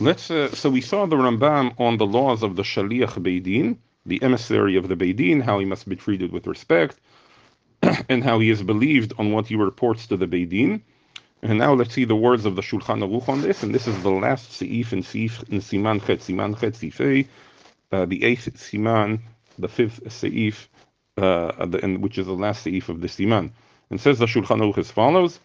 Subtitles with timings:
[0.00, 0.30] Let's.
[0.30, 4.76] Uh, so we saw the Rambam on the laws of the Shaliach Beidin, the emissary
[4.76, 7.00] of the Beidin, how he must be treated with respect,
[8.08, 10.82] and how he is believed on what he reports to the Beidin.
[11.42, 14.00] And now let's see the words of the Shulchan Aruch on this, and this is
[14.04, 17.26] the last seif in seif in Siman Chet, Siman Chet Sifei,
[17.90, 19.20] uh, the eighth Siman,
[19.58, 20.68] the fifth seif,
[21.16, 23.50] uh, the, and which is the last seif of the Siman.
[23.90, 25.40] And says the Shulchan Aruch as follows: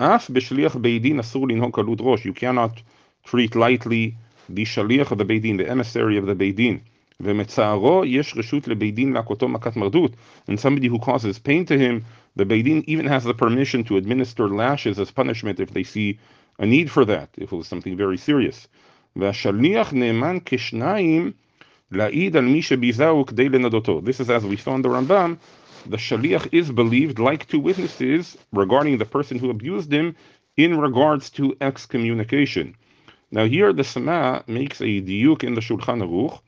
[0.00, 2.26] Af beidin asur rosh.
[2.26, 2.82] You cannot
[3.26, 4.16] treat lightly
[4.48, 6.80] the shaliach of the beidin, the emissary of the beidin.
[7.18, 7.50] And
[10.60, 12.04] somebody who causes pain to him,
[12.36, 16.18] the Beidin even has the permission to administer lashes as punishment if they see
[16.58, 18.68] a need for that, if it was something very serious.
[19.14, 19.62] This is as
[24.44, 25.38] we saw in the Rambam,
[25.86, 30.14] the Shaliach is believed like two witnesses regarding the person who abused him
[30.58, 32.76] in regards to excommunication.
[33.30, 36.40] Now here the Sma makes a diuk in the Shulchan Aruch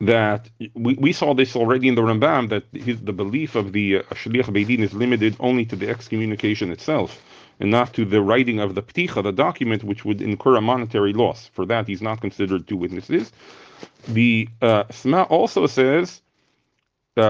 [0.00, 3.98] that we, we saw this already in the Rambam that his, the belief of the
[3.98, 7.22] uh, Shliach Beidin is limited only to the excommunication itself
[7.60, 11.12] and not to the writing of the Pticha, the document, which would incur a monetary
[11.12, 11.50] loss.
[11.52, 13.30] For that, he's not considered two witnesses.
[14.08, 14.84] The uh,
[15.28, 16.22] also says.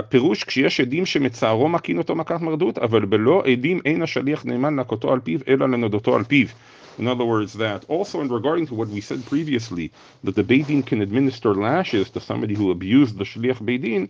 [0.09, 5.13] פירוש כשיש עדים שמצערו מכין אותו מכת מרדות, אבל בלא עדים אין השליח נאמן להכותו
[5.13, 6.47] על פיו, אלא לנודותו על פיו.
[6.99, 9.93] In other words, that also in regarding to what we said previously,
[10.25, 14.09] that the Beidin can administer lashes to somebody who abused the Shliach Beidin,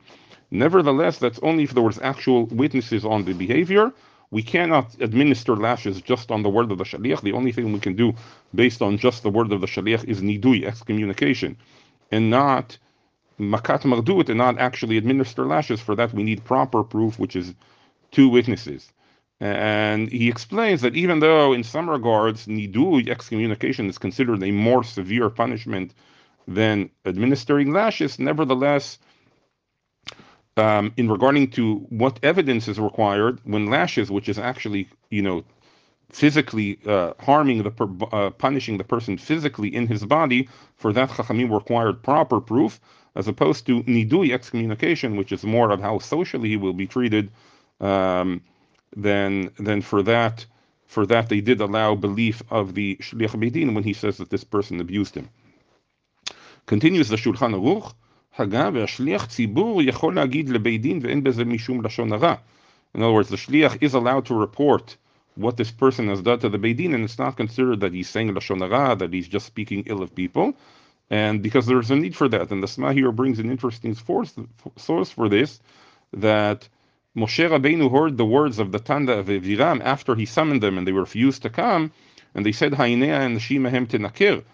[0.50, 3.92] nevertheless, that's only if there was actual witnesses on the behavior.
[4.32, 7.20] We cannot administer lashes just on the word of the Shaliach.
[7.22, 8.14] The only thing we can do
[8.54, 11.56] based on just the word of the Shaliach is nidui, excommunication,
[12.10, 12.78] and not
[13.38, 15.80] makat mardut, and not actually administer lashes.
[15.80, 17.54] For that, we need proper proof, which is
[18.12, 18.92] two witnesses.
[19.40, 24.84] And he explains that even though in some regards nidu excommunication is considered a more
[24.84, 25.94] severe punishment
[26.46, 28.98] than administering lashes, nevertheless,
[30.58, 35.42] um, in regarding to what evidence is required when lashes, which is actually you know
[36.10, 41.08] physically uh, harming the per, uh, punishing the person physically in his body, for that
[41.08, 42.78] chachamim required proper proof,
[43.14, 47.30] as opposed to nidui excommunication, which is more of how socially he will be treated.
[47.80, 48.42] Um,
[48.95, 50.45] then then for that
[50.87, 54.43] for that they did allow belief of the shliach bedin when he says that this
[54.43, 55.29] person abused him.
[56.65, 57.93] Continues the Shulchan Aruch,
[58.37, 62.35] הגה והשליח ציבור יכול להגיד לבית דין ואין בזה משום לשון הרע.
[62.95, 64.97] In other words, the shliach is allowed to report
[65.35, 68.33] what this person has done to the Beidin, and it's not considered that he's saying
[68.33, 70.53] lashon hara, that he's just speaking ill of people,
[71.09, 72.51] and because there's a need for that.
[72.51, 75.59] And the Sma here brings an interesting source for this,
[76.13, 76.69] that
[77.16, 80.92] Moshe Rabbeinu heard the words of the Datan v'Aviram after he summoned them and they
[80.92, 81.90] refused to come,
[82.36, 84.44] and they said, Hainea and Shimahem Tenakir.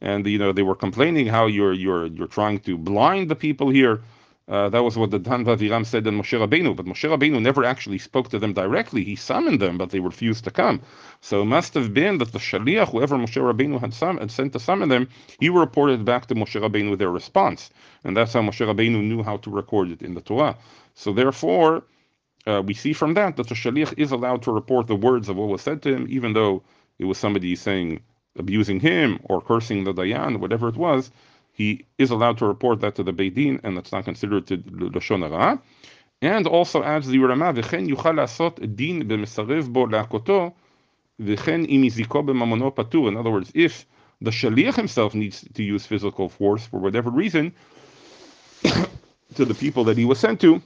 [0.00, 3.68] And you know they were complaining how you're you're you're trying to blind the people
[3.68, 4.00] here.
[4.46, 7.64] Uh, that was what the Datan v'Aviram said in Moshe Rabbeinu, but Moshe Rabbeinu never
[7.64, 9.02] actually spoke to them directly.
[9.02, 10.82] He summoned them, but they refused to come.
[11.20, 14.52] So it must have been that the Shaliach, whoever Moshe Rabbeinu had, sum- had sent
[14.52, 15.08] to summon them,
[15.40, 17.70] he reported back to Moshe Rabbeinu with their response,
[18.04, 20.56] and that's how Moshe Rabbeinu knew how to record it in the Torah.
[20.94, 21.82] So therefore,
[22.46, 25.36] uh, we see from that that the shaliach is allowed to report the words of
[25.36, 26.62] what was said to him, even though
[26.98, 28.02] it was somebody saying
[28.38, 31.10] abusing him or cursing the dayan, whatever it was.
[31.52, 35.22] He is allowed to report that to the beidin, and that's not considered to lashon
[35.28, 35.60] hara.
[36.20, 40.52] And also adds the Rama, "V'chen yuchal asot din b'mesarev bo la'akoto,
[41.20, 43.86] v'chen imiziko b'mamono patur." In other words, if
[44.20, 47.52] the shaliach himself needs to use physical force for whatever reason
[49.34, 50.60] to the people that he was sent to,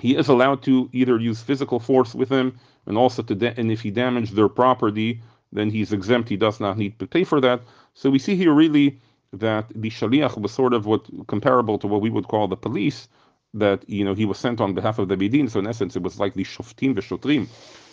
[0.00, 3.72] he is allowed to either use physical force with him and also to da- and
[3.72, 5.20] if he damaged their property
[5.52, 6.28] then he's exempt.
[6.28, 7.62] He does not need to pay for that.
[7.94, 9.00] So we see here really
[9.32, 13.08] that the shaliach was sort of what comparable to what we would call the police
[13.54, 16.02] that you know he was sent on behalf of the bidin so in essence it
[16.02, 17.48] was like the shoftim the shotrim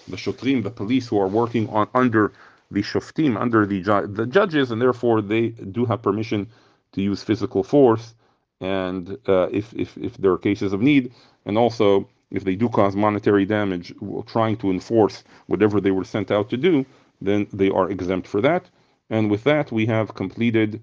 [0.07, 2.33] the shotrim the police who are working on under
[2.71, 3.81] the shoftim under the
[4.13, 6.47] the judges and therefore they do have permission
[6.93, 8.13] to use physical force
[8.61, 11.11] and uh, if, if if there are cases of need
[11.45, 13.93] and also if they do cause monetary damage
[14.25, 16.85] trying to enforce whatever they were sent out to do,
[17.21, 18.69] then they are exempt for that.
[19.09, 20.81] And with that, we have completed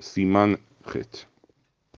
[0.00, 0.58] Siman
[0.92, 1.24] Chit.